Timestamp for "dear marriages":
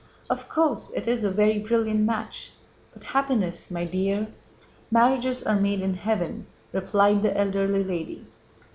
3.85-5.43